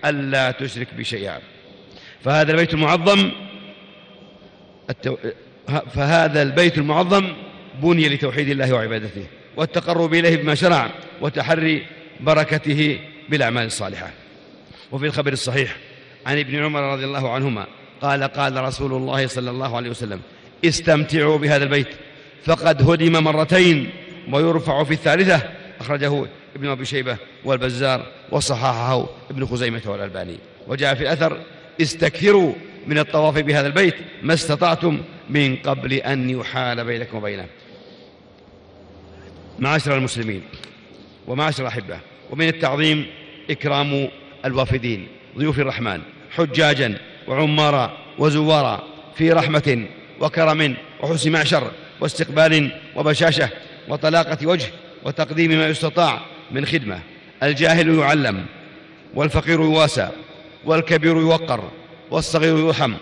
ألا 0.06 0.52
تشرك 0.52 0.88
بشيئا 0.98 1.40
فهذا 2.24 2.52
البيت 2.52 2.74
المعظم 2.74 3.32
التو... 4.90 5.18
فهذا 5.68 6.42
البيت 6.42 6.78
المعظم 6.78 7.34
بني 7.84 8.10
لتوحيد 8.10 8.50
الله 8.50 8.74
وعبادته 8.74 9.26
والتقرب 9.58 10.14
إليه 10.14 10.36
بما 10.36 10.56
شرع 10.56 10.90
وتحري 11.22 11.86
بركته 12.20 13.00
بالأعمال 13.30 13.66
الصالحة. 13.66 14.12
وفي 14.92 15.06
الخبر 15.06 15.34
الصحيح 15.34 15.78
عن 16.26 16.40
ابن 16.40 16.64
عمر 16.64 16.82
رضي 16.82 17.06
الله 17.06 17.32
عنهما 17.32 17.68
قال 18.02 18.24
قال 18.24 18.64
رسول 18.64 18.94
الله 18.94 19.28
صلى 19.28 19.50
الله 19.50 19.76
عليه 19.76 19.90
وسلم 19.90 20.22
استمتعوا 20.66 21.38
بهذا 21.38 21.64
البيت 21.64 21.88
فقد 22.46 22.90
هدم 22.90 23.24
مرتين 23.24 23.90
ويرفع 24.32 24.84
في 24.84 24.94
الثالثة. 24.94 25.42
أخرجه 25.80 26.26
ابن 26.56 26.68
أبي 26.68 26.86
شيبة 26.86 27.18
والبزار 27.46 28.06
وصححه 28.32 29.10
ابن 29.30 29.46
خزيمة 29.46 29.82
والألباني. 29.86 30.38
وجاء 30.68 30.96
في 30.96 31.02
الأثر 31.02 31.42
استكثروا 31.82 32.54
من 32.88 32.98
الطواف 32.98 33.38
بهذا 33.38 33.68
البيت 33.68 33.96
ما 34.24 34.34
استطعتم 34.34 35.02
من 35.30 35.56
قبل 35.56 35.94
أن 35.94 36.30
يحال 36.30 36.86
بينكم 36.86 37.18
وبينه. 37.18 37.46
معاشر 39.60 39.98
المسلمين 39.98 40.42
ومعاشر 41.28 41.64
الأحبة 41.64 42.00
ومن 42.32 42.48
التعظيم 42.48 43.06
إكرام 43.50 44.10
الوافدين 44.46 45.08
ضيوف 45.38 45.60
الرحمن 45.60 46.02
حجاجا 46.32 46.98
وعمارا 47.28 47.98
وزوارا 48.18 48.84
في 49.16 49.32
رحمة 49.32 49.86
وكرم 50.20 50.76
وحسن 51.04 51.32
معشر 51.32 51.72
واستقبال 52.00 52.72
وبشاشة 52.96 53.50
وطلاقة 53.88 54.48
وجه 54.48 54.68
وتقديم 55.04 55.52
ما 55.52 55.68
يستطاع 55.68 56.22
من 56.52 56.66
خدمة. 56.66 57.00
الجاهل 57.44 58.00
يعلم 58.00 58.46
والفقير 59.14 59.62
يواسى 59.62 60.10
والكبير 60.66 61.18
يوقر 61.18 61.72
والصغير 62.12 62.58
يرحم 62.58 62.94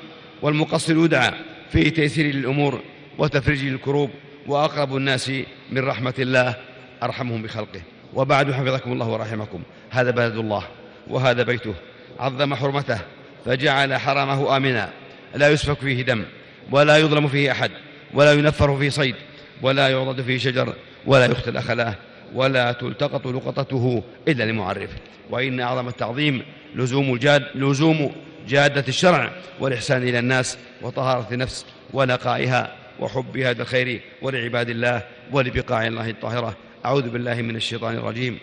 والمقصر 0.42 1.06
يدعى 1.06 1.32
في 1.72 1.90
تيسير 1.90 2.30
الأمور 2.30 2.82
وتفريج 3.18 3.68
الكروب 3.68 4.10
وأقرب 4.48 4.96
الناس 4.96 5.32
من 5.72 5.86
رحمة 5.86 6.14
الله 6.20 6.56
أرحمهم 7.04 7.42
بخلقه. 7.42 7.82
وبعد 8.14 8.52
حفظكم 8.52 8.92
الله 8.92 9.08
ورحمكم. 9.08 9.62
هذا 9.90 10.12
بلد 10.12 10.36
الله 10.36 10.64
وهذا 11.08 11.44
بيته. 11.44 11.74
عظم 12.20 12.56
حرمته 12.56 13.00
فجعل 13.46 13.98
حرمه 13.98 14.58
آمنا. 14.58 14.90
لا 15.36 15.50
يسفك 15.50 15.80
فيه 15.80 16.02
دم 16.02 16.24
ولا 16.72 16.98
يظلم 16.98 17.28
فيه 17.28 17.52
أحد 17.52 17.72
ولا 18.14 18.34
ينفر 18.34 18.78
فيه 18.78 18.90
صيد 18.90 19.16
ولا 19.62 19.90
يعضد 19.90 20.22
فيه 20.22 20.38
شجر 20.38 20.74
ولا 21.06 21.26
يختل 21.26 21.62
خلاه 21.62 21.96
ولا 22.36 22.72
تلتقط 22.72 23.28
لقطته 23.28 24.04
إلا 24.28 24.44
لمعرف. 24.44 24.90
وإن 25.30 25.60
أعظم 25.60 25.88
التعظيم 25.88 26.42
لزوم, 26.76 27.14
الجاد 27.14 27.48
لزوم 27.56 28.12
جادة 28.50 28.84
الشرع 28.88 29.32
والإحسان 29.60 30.04
إلى 30.04 30.20
الناس 30.20 30.58
وطهارة 30.82 31.28
النفس 31.32 31.66
ونقائها 31.94 32.76
وحب 33.00 33.38
هذا 33.38 33.62
الخير 33.62 34.02
ولعباد 34.22 34.70
الله 34.70 35.04
ولبقاع 35.32 35.88
الله 35.88 36.10
الطاهرة. 36.10 36.58
أعوذ 36.86 37.10
بالله 37.10 37.42
من 37.42 37.56
الشيطان 37.56 37.96
الرجيم. 37.96 38.40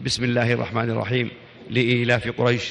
بسم 0.00 0.24
الله 0.24 0.52
الرحمن 0.52 0.90
الرحيم. 0.90 1.30
لإيلاف 1.70 2.28
قريش 2.28 2.70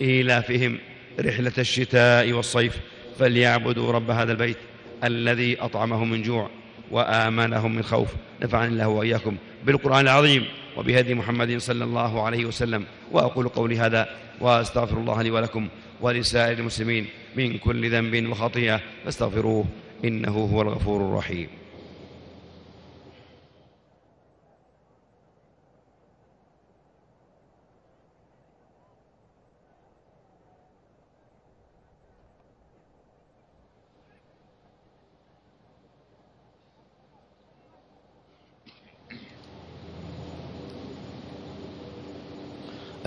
إيلافهم 0.00 0.78
رحلة 1.20 1.52
الشتاء 1.58 2.32
والصيف 2.32 2.76
فليعبدوا 3.18 3.92
رب 3.92 4.10
هذا 4.10 4.32
البيت 4.32 4.56
الذي 5.04 5.60
أطعمهم 5.60 6.10
من 6.10 6.22
جوع 6.22 6.50
وآمنهم 6.90 7.76
من 7.76 7.82
خوف. 7.82 8.08
نفعني 8.42 8.72
الله 8.72 8.88
وإياكم 8.88 9.36
بالقرآن 9.64 10.00
العظيم. 10.00 10.46
وبهدي 10.76 11.14
محمد 11.14 11.58
صلى 11.58 11.84
الله 11.84 12.22
عليه 12.22 12.44
وسلم. 12.44 12.84
وأقول 13.12 13.48
قولي 13.48 13.78
هذا 13.78 14.08
وأستغفر 14.40 14.96
الله 14.96 15.22
لي 15.22 15.30
ولكم 15.30 15.68
ولسائر 16.00 16.58
المسلمين 16.58 17.06
من 17.36 17.58
كل 17.58 17.90
ذنب 17.90 18.30
وخطيئة. 18.30 18.80
فاستغفروه 19.04 19.64
إنه 20.04 20.30
هو 20.30 20.62
الغفور 20.62 21.00
الرحيم. 21.00 21.48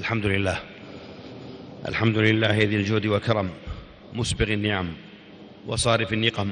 الحمد 0.09 0.25
لله. 0.25 0.59
الحمد 1.87 2.17
لله 2.17 2.57
ذي 2.57 2.75
الجود 2.75 3.05
والكرم 3.05 3.49
مسبغ 4.13 4.53
النعم 4.53 4.87
وصارف 5.67 6.13
النقم 6.13 6.51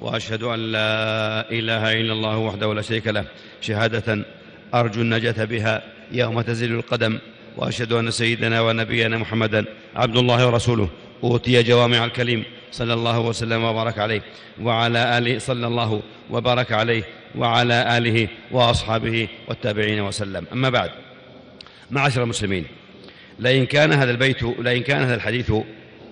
وأشهد 0.00 0.42
أن 0.42 0.58
لا 0.58 1.50
إله 1.50 1.92
إلا 2.00 2.12
الله 2.12 2.38
وحده 2.38 2.74
لا 2.74 2.82
شريك 2.82 3.06
له 3.06 3.24
شهادة 3.60 4.24
أرجو 4.74 5.00
النجاة 5.00 5.44
بها 5.44 5.82
يوم 6.12 6.40
تزل 6.40 6.72
القدم 6.74 7.18
وأشهد 7.56 7.92
أن 7.92 8.10
سيدنا 8.10 8.60
ونبينا 8.60 9.18
محمدا 9.18 9.64
عبد 9.96 10.16
الله 10.16 10.46
ورسوله 10.46 10.88
أوتي 11.24 11.62
جوامع 11.62 12.04
الكليم 12.04 12.44
صلى 12.72 12.94
الله 12.94 13.20
وسلم 13.20 13.64
وبارك 13.64 13.98
عليه 13.98 14.22
وعلى 14.62 15.18
آله 15.18 15.38
صلى 15.38 15.66
الله 15.66 16.02
وبارك 16.30 16.72
عليه 16.72 17.02
وعلى 17.36 17.98
آله 17.98 18.28
وأصحابه 18.50 19.28
والتابعين 19.48 20.00
وسلم. 20.00 20.46
أما 20.52 20.68
بعد 20.68 20.90
معاشر 21.90 22.22
المسلمين 22.22 22.64
لئن 23.38 23.66
كان 23.66 23.92
هذا 23.92 24.10
البيت 24.10 24.42
لئن 24.42 24.82
كان 24.82 25.02
هذا 25.02 25.14
الحديث 25.14 25.52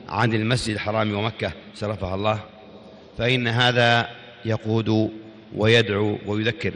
عن 0.08 0.34
المسجد 0.34 0.74
الحرام 0.74 1.14
ومكة 1.14 1.52
شرفها 1.80 2.14
الله 2.14 2.40
فإن 3.18 3.48
هذا 3.48 4.08
يقود 4.44 5.10
ويدعو 5.54 6.18
ويذكر 6.26 6.72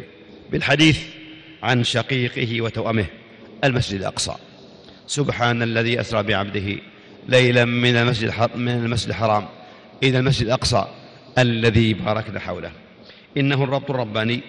بالحديث 0.53 0.99
عن 1.63 1.85
شقيقه 1.85 2.61
وتوأمه 2.61 3.07
المسجد 3.65 4.01
الأقصى. 4.01 4.35
سبحان 5.07 5.63
الذي 5.63 6.01
أسرى 6.01 6.23
بعبده 6.23 6.77
ليلا 7.29 7.65
من 7.65 7.97
المسجد 7.97 8.33
من 8.55 8.69
المسجد 8.69 9.09
الحرام 9.09 9.49
إلى 10.03 10.19
المسجد 10.19 10.47
الأقصى 10.47 10.87
الذي 11.39 11.95
باركنا 11.95 12.41
حوله. 12.41 12.73
إنه 13.37 13.65
الربط 13.65 13.91
الرباني 13.91 14.41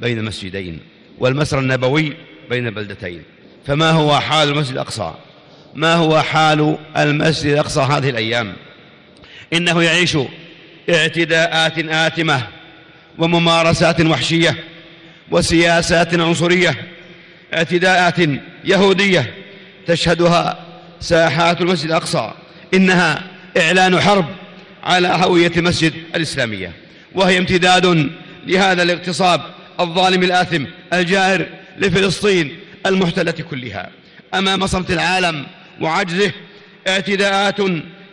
بين 0.00 0.18
المسجدين 0.18 0.80
والمسر 1.18 1.58
النبوي 1.58 2.12
بين 2.50 2.66
البلدتين. 2.66 3.22
فما 3.66 3.90
هو 3.90 4.20
حال 4.20 4.48
المسجد 4.48 4.72
الأقصى؟ 4.72 5.14
ما 5.74 5.94
هو 5.94 6.20
حال 6.20 6.78
المسجد 6.96 7.52
الأقصى 7.52 7.80
هذه 7.80 8.10
الأيام؟ 8.10 8.52
إنه 9.52 9.82
يعيش 9.82 10.18
اعتداءات 10.90 11.78
آثمة 11.78 12.42
وممارسات 13.18 14.00
وحشية 14.00 14.56
وسياسات 15.30 16.14
عنصرية 16.14 16.74
اعتداءات 17.54 18.16
يهودية 18.64 19.34
تشهدها 19.86 20.66
ساحات 21.00 21.60
المسجد 21.60 21.86
الأقصى 21.86 22.32
إنها 22.74 23.22
إعلان 23.56 24.00
حرب 24.00 24.26
على 24.84 25.08
هوية 25.08 25.52
المسجد 25.56 25.92
الإسلامية 26.14 26.72
وهي 27.14 27.38
امتداد 27.38 28.10
لهذا 28.46 28.82
الاغتصاب 28.82 29.40
الظالم 29.80 30.22
الآثم 30.22 30.64
الجائر 30.92 31.46
لفلسطين 31.78 32.56
المحتلة 32.86 33.34
كلها. 33.50 33.90
أمام 34.34 34.66
صمت 34.66 34.90
العالم 34.90 35.46
وعجزه 35.80 36.32
اعتداءات 36.88 37.56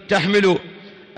تحمل 0.10 0.58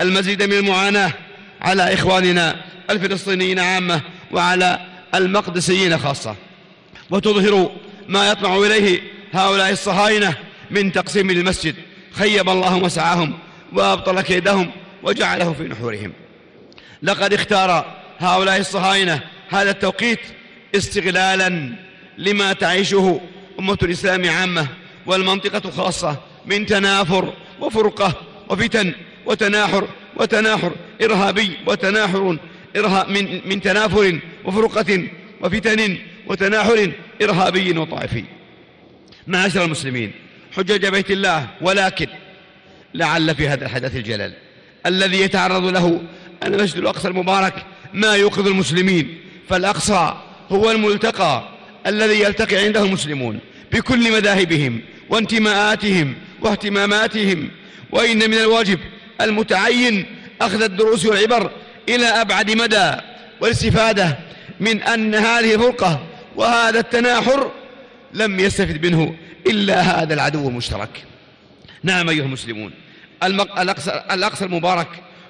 المزيد 0.00 0.42
من 0.42 0.52
المعاناة 0.52 1.12
على 1.60 1.94
إخواننا 1.94 2.64
الفلسطينيين 2.90 3.58
عامة 3.58 4.00
وعلى 4.30 4.80
المقدسيين 5.14 5.98
خاصة. 5.98 6.36
وتظهر 7.10 7.70
ما 8.08 8.30
يطمع 8.30 8.56
إليه 8.56 9.00
هؤلاء 9.32 9.70
الصهاينة 9.70 10.34
من 10.70 10.92
تقسيم 10.92 11.30
المسجد. 11.30 11.74
خيب 12.12 12.48
الله 12.48 12.78
مسعاهم 12.78 13.38
وأبطل 13.72 14.20
كيدهم 14.20 14.70
وجعله 15.02 15.52
في 15.52 15.62
نحورهم. 15.62 16.12
لقد 17.02 17.32
اختار 17.32 17.96
هؤلاء 18.18 18.60
الصهاينة 18.60 19.20
هذا 19.48 19.70
التوقيت 19.70 20.20
استغلالا 20.74 21.72
لما 22.18 22.52
تعيشه 22.52 23.20
أمة 23.58 23.78
الإسلام 23.82 24.30
عامة 24.30 24.66
والمنطقة 25.06 25.70
خاصة 25.70 26.16
من 26.46 26.66
تنافر 26.66 27.32
وفرقة 27.60 28.14
وفتن 28.48 28.92
وتناحر 29.26 29.88
وتناحر 30.16 30.72
إرهابي 31.02 31.50
وتناحر 31.66 32.38
إرها 32.76 33.06
من, 33.08 33.48
من 33.48 33.60
تنافر 33.60 34.18
وفرقة 34.44 35.08
وفتن 35.40 35.98
وتناحر 36.26 36.92
إرهابي 37.22 37.78
وطائفي. 37.78 38.24
معاشر 39.26 39.64
المسلمين 39.64 40.12
حجج 40.56 40.86
بيت 40.86 41.10
الله 41.10 41.48
ولكن 41.60 42.06
لعل 42.94 43.34
في 43.34 43.48
هذا 43.48 43.64
الحدث 43.64 43.96
الجلل 43.96 44.32
الذي 44.86 45.20
يتعرض 45.20 45.64
له 45.64 46.02
المسجد 46.44 46.78
الأقصى 46.78 47.08
المبارك 47.08 47.66
ما 47.94 48.14
يوقظ 48.14 48.46
المسلمين 48.46 49.20
فالأقصى 49.48 50.16
هو 50.50 50.70
الملتقى 50.70 51.48
الذي 51.86 52.20
يلتقي 52.20 52.56
عنده 52.56 52.84
المسلمون 52.84 53.38
بكل 53.72 54.12
مذاهبهم 54.12 54.80
وانتماءاتهم 55.08 56.14
واهتماماتهم. 56.44 57.50
وإن 57.92 58.30
من 58.30 58.38
الواجب 58.38 58.78
المتعين 59.20 60.06
أخذ 60.40 60.62
الدروس 60.62 61.06
والعبر 61.06 61.50
إلى 61.88 62.06
أبعد 62.06 62.50
مدى 62.50 62.92
والاستفادة 63.40 64.18
من 64.60 64.82
أن 64.82 65.14
هذه 65.14 65.54
الفرقة 65.54 66.06
وهذا 66.36 66.80
التناحر 66.80 67.50
لم 68.12 68.40
يستفد 68.40 68.86
منه 68.86 69.16
إلا 69.46 69.80
هذا 69.80 70.14
العدو 70.14 70.48
المشترك. 70.48 71.04
نعم 71.82 72.08
أيها 72.08 72.24
المسلمون 72.24 72.72
الأقصى, 74.10 74.44
المبارك 74.44 74.88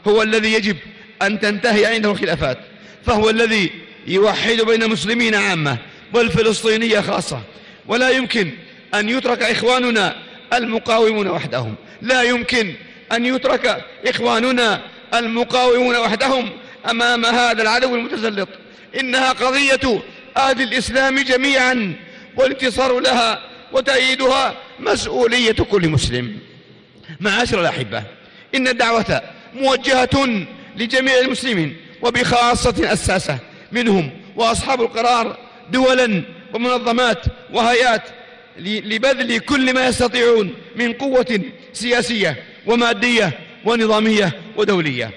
هو 0.09 0.23
الذي 0.23 0.53
يجب 0.53 0.77
أن 1.23 1.41
تنتهي 1.41 1.87
عنده 1.87 2.11
الخلافات 2.11 2.59
فهو 3.07 3.31
الذي 3.31 3.71
يوحد 4.07 4.57
بين 4.57 4.83
المسلمين 4.83 5.35
عامة 5.35 5.79
والفلسطينية 6.15 7.01
خاصة. 7.01 7.41
ولا 7.87 8.11
يمكن 8.11 8.51
أن 8.95 9.09
يترك 9.09 9.43
إخواننا 9.43 10.17
المقاومون 10.53 11.29
وحدهم. 11.29 11.75
لا 12.03 12.23
يمكن 12.23 12.75
أن 13.13 13.27
يترك 13.27 13.85
إخواننا 14.07 14.81
المقاومون 15.15 15.97
وحدهم 15.97 16.51
أمام 16.91 17.27
هذا 17.27 17.63
العدو 17.63 17.95
المتسلط. 17.95 18.49
إنها 19.01 19.33
قضية 19.33 20.03
أهل 20.37 20.63
الإسلام 20.63 21.19
جميعا 21.19 21.95
والانتصار 22.37 23.01
لها 23.01 23.41
وتأييدها 23.73 24.55
مسؤولية 24.81 25.53
كل 25.53 25.89
مسلم. 25.89 26.39
معاشر 27.21 27.61
الأحبة 27.61 28.03
إن 28.55 28.69
الدعوة 28.69 29.23
موجهة 29.55 30.47
لجميع 30.77 31.19
المسلمين 31.19 31.77
وبخاصة 32.03 32.93
أساسة 32.93 33.39
منهم 33.73 34.11
وأصحاب 34.37 34.81
القرار 34.81 35.39
دولا 35.71 36.23
ومنظمات 36.55 37.25
وهيات 37.53 38.03
لبذل 38.59 39.39
كل 39.39 39.75
ما 39.75 39.87
يستطيعون 39.87 40.55
من 40.77 40.93
قوة 40.93 41.41
سياسية 41.73 42.43
ومادية 42.67 43.39
ونظامية 43.65 44.33
ودولية. 44.57 45.11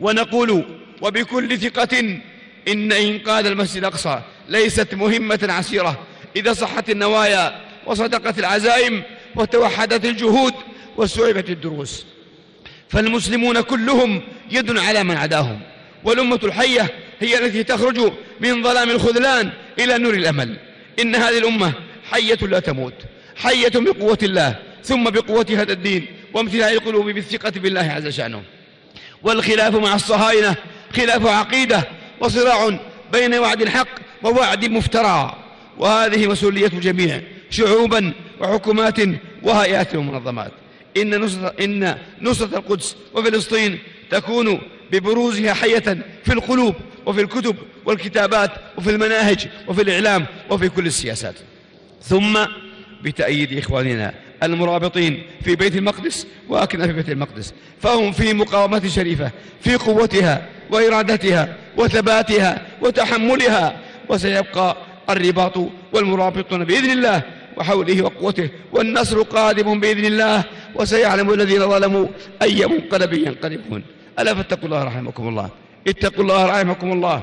ونقول 0.00 0.64
وبكل 1.00 1.58
ثقة 1.58 1.98
إن 2.68 2.92
إنقاذ 2.92 3.46
المسجد 3.46 3.76
الأقصى 3.76 4.22
ليست 4.48 4.94
مهمة 4.94 5.46
عسيرة. 5.48 6.06
إذا 6.36 6.52
صحت 6.52 6.90
النوايا 6.90 7.60
وصدقت 7.86 8.38
العزائم 8.38 9.02
وتوحدت 9.36 10.04
الجهود 10.04 10.54
وسعبت 10.96 11.50
الدروس. 11.50 12.06
فالمسلمون 12.88 13.60
كلهم 13.60 14.22
يد 14.50 14.78
على 14.78 15.04
من 15.04 15.16
عداهم. 15.16 15.60
والأمة 16.04 16.40
الحية 16.44 16.90
هي 17.20 17.38
التي 17.38 17.64
تخرج 17.64 18.12
من 18.40 18.62
ظلام 18.62 18.90
الخذلان 18.90 19.50
إلى 19.78 19.98
نور 19.98 20.14
الأمل. 20.14 20.56
إن 21.00 21.14
هذه 21.14 21.38
الأمة 21.38 21.72
حية 22.14 22.38
لا 22.42 22.58
تموت 22.58 22.94
حية 23.36 23.72
بقوة 23.74 24.18
الله 24.22 24.56
ثم 24.84 25.04
بقوة 25.04 25.46
هذا 25.50 25.72
الدين 25.72 26.06
وامتلاء 26.34 26.72
القلوب 26.72 27.10
بالثقة 27.10 27.50
بالله 27.50 27.80
عز 27.80 28.08
شأنه. 28.08 28.42
والخلاف 29.22 29.74
مع 29.74 29.94
الصهاينة 29.94 30.56
خلاف 30.96 31.26
عقيدة 31.26 31.84
وصراع 32.20 32.78
بين 33.12 33.34
وعد 33.34 33.62
الحق 33.62 33.88
ووعد 34.22 34.64
مفترى. 34.64 35.36
وهذه 35.78 36.26
مسؤولية 36.26 36.66
الجميع 36.66 37.20
شعوبا 37.50 38.12
وحكومات 38.40 38.98
وهيئات 39.42 39.94
ومنظمات. 39.94 40.52
إن 40.96 41.20
نصرة, 41.20 41.54
إن 41.60 41.98
نصرة 42.20 42.58
القدس 42.58 42.96
وفلسطين 43.14 43.78
تكون 44.10 44.60
ببروزها 44.92 45.54
حية 45.54 45.98
في 46.24 46.32
القلوب 46.32 46.74
وفي 47.06 47.20
الكتب 47.20 47.56
والكتابات 47.84 48.50
وفي 48.78 48.90
المناهج 48.90 49.48
وفي 49.68 49.82
الإعلام 49.82 50.26
وفي 50.50 50.68
كل 50.68 50.86
السياسات. 50.86 51.34
ثم 52.08 52.38
بتأييد 53.02 53.58
إخواننا 53.58 54.14
المرابطين 54.42 55.22
في 55.44 55.56
بيت 55.56 55.76
المقدس 55.76 56.26
وأكنا 56.48 56.86
في 56.86 56.92
بيت 56.92 57.08
المقدس. 57.08 57.54
فهم 57.82 58.12
في 58.12 58.34
مقاومة 58.34 58.88
شريفة 58.88 59.30
في 59.60 59.76
قوتها 59.76 60.48
وإرادتها 60.70 61.56
وثباتها 61.76 62.66
وتحملها 62.82 63.80
وسيبقى 64.08 64.76
الرباط 65.10 65.56
والمرابطون 65.92 66.64
بإذن 66.64 66.90
الله 66.90 67.22
وحوله 67.56 68.02
وقوته 68.02 68.48
والنصر 68.72 69.22
قادم 69.22 69.80
بإذن 69.80 70.04
الله 70.04 70.44
وسيعلم 70.74 71.32
الذين 71.32 71.68
ظلموا 71.68 72.06
أي 72.42 72.66
منقلب 72.66 73.12
ينقلبون. 73.12 73.82
ألا 74.18 74.34
فاتقوا 74.34 74.64
الله 74.64 74.84
رحمكم 74.84 75.28
الله. 75.28 75.50
اتقوا 75.88 76.22
الله 76.22 76.46
رحمكم 76.46 76.92
الله 76.92 77.22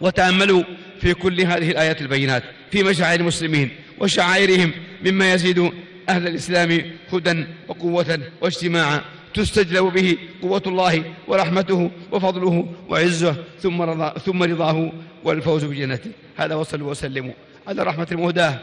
وتأملوا 0.00 0.62
في 1.00 1.14
كل 1.14 1.40
هذه 1.40 1.70
الآيات 1.70 2.00
البينات 2.00 2.42
في 2.70 2.82
مشاعر 2.82 3.20
المسلمين. 3.20 3.70
وشعائرهم 4.00 4.72
مما 5.04 5.32
يزيد 5.34 5.70
أهل 6.08 6.26
الإسلام 6.26 6.82
هدى 7.12 7.44
وقوة 7.68 8.20
واجتماعا 8.40 9.00
تستجلب 9.34 9.84
به 9.92 10.16
قوة 10.42 10.62
الله 10.66 11.04
ورحمته 11.28 11.90
وفضله 12.12 12.74
وعزه 12.88 13.36
ثم, 13.60 13.82
رضا 13.82 14.18
ثم 14.18 14.42
رضاه 14.42 14.92
والفوز 15.24 15.64
بجنته. 15.64 16.10
هذا 16.36 16.54
وصلوا 16.54 16.90
وسلموا 16.90 17.32
على 17.66 17.82
رحمة 17.82 18.06
المهداة 18.12 18.58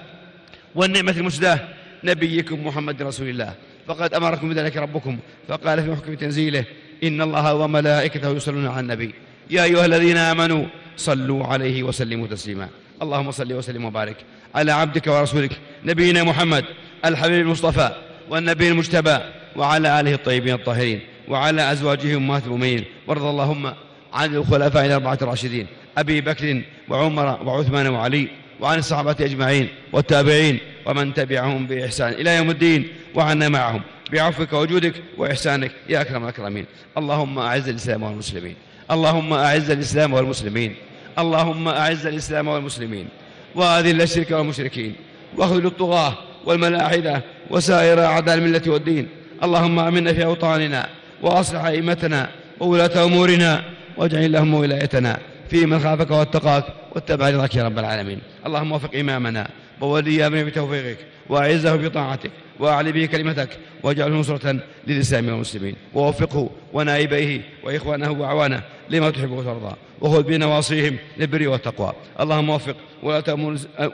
والنعمة 0.76 1.12
المسداة 1.18 1.60
نبيكم 2.04 2.68
محمد 2.68 3.02
رسول 3.02 3.30
الله. 3.30 3.54
فقد 3.88 4.14
أمركم 4.14 4.50
بذلك 4.50 4.78
ربكم 4.78 5.18
فقال 5.48 5.84
في 5.84 5.90
محكم 5.90 6.14
تنزيله 6.14 6.66
إن 7.04 7.22
الله 7.22 7.56
وملائكته 7.56 8.36
يصلون 8.36 8.68
على 8.68 8.80
النبي. 8.80 9.14
يا 9.50 9.64
أيها 9.64 9.86
الذين 9.86 10.18
آمنوا 10.18 10.66
صلوا 10.98 11.46
عليه 11.46 11.84
وسلموا 11.84 12.28
تسليما. 12.28 12.70
اللهم 13.04 13.32
صل 13.32 13.54
وسلم 13.54 13.86
وبارك 13.86 14.18
على 14.56 14.72
عبدك 14.72 15.08
ورسولك 15.08 15.52
نبينا 15.84 16.24
محمد 16.24 16.66
الحبيب 17.06 17.42
المصطفى 17.42 17.92
والنبي 18.30 18.68
المجتبى 18.68 19.18
وعلى 19.56 20.00
آله 20.00 20.14
الطيبين 20.14 20.54
الطاهرين 20.54 21.00
وعلى 21.28 21.72
أزواجه 21.72 22.18
أمهات 22.18 22.44
المؤمنين 22.46 22.84
وارض 23.08 23.24
اللهم 23.26 23.74
عن 24.14 24.36
الخلفاء 24.36 24.86
الأربعة 24.86 25.18
الراشدين 25.22 25.68
أبي 25.98 26.22
بكر 26.22 26.62
وعمر 26.90 27.48
وعثمان 27.48 27.88
وعلي 27.88 28.28
وعن 28.60 28.80
الصحابة 28.80 29.16
أجمعين 29.20 29.68
والتابعين 29.94 30.60
ومن 30.86 31.14
تبعهم 31.14 31.68
بإحسان 31.68 32.14
إلى 32.14 32.38
يوم 32.38 32.50
الدين 32.50 32.88
وعنا 33.16 33.50
معهم 33.50 33.82
بعفوك 34.12 34.54
وجودك 34.54 34.94
وإحسانك 35.18 35.72
يا 35.90 36.02
أكرم 36.02 36.24
الأكرمين. 36.24 36.66
اللهم 36.98 37.40
أعز 37.40 37.70
الإسلام 37.70 38.04
والمسلمين. 38.04 38.56
اللهم 38.92 39.34
أعز 39.34 39.72
الإسلام 39.72 40.14
والمسلمين. 40.14 40.76
اللهم 41.20 41.68
أعز 41.68 42.08
الإسلام 42.08 42.48
والمسلمين 42.48 43.08
وأذل 43.56 44.02
الشرك 44.02 44.32
والمشركين 44.32 44.96
وأخذل 45.38 45.66
الطغاة 45.66 46.14
والملاحدة 46.46 47.24
وسائر 47.50 48.06
أعداء 48.06 48.36
الملة 48.36 48.62
والدين. 48.68 49.08
اللهم 49.44 49.80
آمنا 49.80 50.14
في 50.14 50.26
أوطاننا 50.26 50.90
وأصلح 51.22 51.66
أئمتنا 51.66 52.30
وولاة 52.60 53.06
أمورنا 53.06 53.64
واجعل 53.98 54.26
اللهم 54.26 54.54
ولايتنا 54.54 55.20
في 55.50 55.66
من 55.66 55.80
خافك 55.80 56.12
واتقاك 56.12 56.66
واتبع 56.96 57.30
رضاك 57.30 57.56
يا 57.56 57.64
رب 57.64 57.80
العالمين. 57.80 58.20
اللهم 58.46 58.72
وفق 58.72 58.96
إمامنا 58.96 59.50
وولي 59.82 60.28
أمره 60.28 60.44
بتوفيقك 60.44 60.98
وأعزه 61.30 61.76
بطاعتك 61.76 62.32
وأعلي 62.60 62.92
به 62.92 63.06
كلمتك 63.06 63.50
واجعله 63.84 64.16
نصرة 64.16 64.60
للإسلام 64.88 65.30
والمسلمين. 65.30 65.76
ووفقه 65.94 66.50
ونائبيه 66.74 67.42
وإخوانه 67.64 68.12
وأعوانه 68.12 68.62
لما 68.90 69.10
تحب 69.10 69.32
وترضى. 69.32 69.76
وخذ 70.04 70.24
بنواصيهم 70.24 70.98
للبر 71.18 71.48
والتقوى. 71.48 71.94
اللهم 72.20 72.50
وفق 72.50 72.76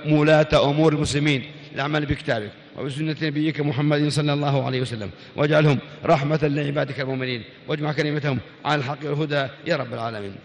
ولاة 0.09 0.69
أمور 0.69 0.93
المسلمين 0.93 1.43
للعمل 1.75 2.05
بكتابك 2.05 2.51
وبسنة 2.77 3.15
نبيك 3.21 3.61
محمد 3.61 4.07
صلى 4.07 4.33
الله 4.33 4.65
عليه 4.65 4.81
وسلم. 4.81 5.09
واجعلهم 5.35 5.79
رحمة 6.05 6.39
لعبادك 6.43 6.99
المؤمنين. 6.99 7.43
واجمع 7.67 7.91
كلمتهم 7.93 8.39
على 8.65 8.79
الحق 8.79 8.97
والهدى 9.03 9.47
يا 9.67 9.75
رب 9.75 9.93
العالمين. 9.93 10.35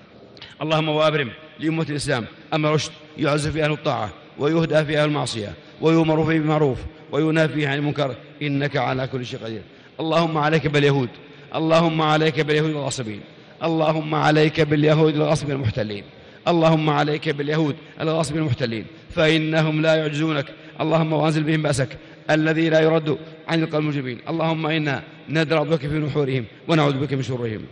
اللهم 0.62 0.88
وأبرم 0.88 1.31
لأمة 1.61 1.87
الإسلام 1.90 2.24
أمر 2.55 2.72
رشد 2.72 2.92
يعز 3.18 3.48
في 3.48 3.64
أهل 3.64 3.72
الطاعة 3.72 4.11
ويهدى 4.38 4.85
في 4.85 4.98
أهل 4.98 5.09
المعصية 5.09 5.53
ويؤمر 5.81 6.24
فيه 6.24 6.38
بالمعروف 6.38 6.79
وينافي 7.12 7.66
عن 7.66 7.79
المنكر. 7.79 8.14
إنك 8.42 8.77
على 8.77 9.07
كل 9.07 9.27
شيء 9.27 9.38
قدير. 9.44 9.62
اللهم 10.00 10.38
عليك 10.38 10.66
باليهود. 10.66 11.09
اللهم 11.55 12.03
عليك 12.03 12.40
باليهود 12.40 12.70
الغاصبين 12.70 13.20
اللهم 13.64 14.14
عليك 14.14 14.61
باليهود 14.61 15.14
الغاصبين 15.14 15.57
المحتلين. 15.57 16.05
اللهم 16.48 16.90
عليك 16.90 17.29
باليهود 17.29 17.77
الغاصبين 18.00 18.42
المحتلين. 18.42 18.85
فإنهم 19.11 19.83
لا 19.83 19.94
يعجزونك. 19.94 20.46
اللهم 20.81 21.12
وأنزل 21.12 21.42
بهم 21.42 21.62
بأسك. 21.62 21.88
الذي 22.31 22.68
لا 22.68 22.81
يرد 22.81 23.18
عن 23.48 23.62
القلب 23.62 23.81
المجرمين. 23.81 24.18
اللهم 24.29 24.66
إنا 24.66 25.03
ندرأ 25.29 25.62
بك 25.62 25.81
في 25.81 25.98
نحورهم 25.98 26.44
ونعوذ 26.68 26.96
بك 26.98 27.12
من 27.12 27.22
شرهم. 27.22 27.62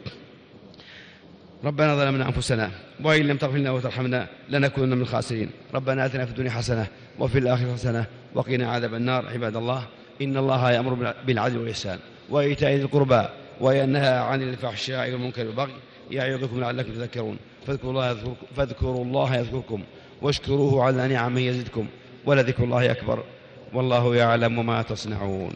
ربنا 1.64 1.96
ظلمنا 1.96 2.26
أنفسنا 2.26 2.70
وإن 3.04 3.22
لم 3.22 3.36
تغفر 3.36 3.56
لنا 3.56 3.70
وترحمنا 3.70 4.26
لنكونن 4.48 4.96
من 4.96 5.02
الخاسرين. 5.02 5.50
ربنا 5.74 6.06
آتنا 6.06 6.24
في 6.24 6.30
الدنيا 6.30 6.50
حسنة 6.50 6.86
وفي 7.18 7.38
الآخرة 7.38 7.72
حسنة 7.72 8.04
وقنا 8.34 8.70
عذاب 8.72 8.94
النار. 8.94 9.28
عباد 9.28 9.56
الله 9.56 9.82
إن 10.22 10.36
الله 10.36 10.70
يأمر 10.70 11.14
بالعدل 11.26 11.58
والإحسان 11.58 11.98
وإيتاء 12.30 12.74
ذي 12.74 12.82
القربى 12.82 13.22
وينهى 13.60 14.18
عن 14.18 14.42
الفحشاء 14.42 15.12
والمنكر 15.12 15.46
والبغي 15.46 15.72
يعظكم 16.10 16.60
لعلكم 16.60 16.92
تذكرون. 16.92 17.36
فاذكروا 17.66 17.90
الله 17.90 18.34
فاذكروا 18.56 19.04
الله 19.04 19.36
يذكركم 19.36 19.82
واشكروه 20.22 20.84
على 20.84 21.08
نعمه 21.08 21.40
يزدكم 21.40 21.86
ولذكر 22.26 22.64
الله 22.64 22.90
أكبر. 22.90 23.24
والله 23.74 24.16
يعلم 24.16 24.66
ما 24.66 24.82
تصنعون. 24.82 25.52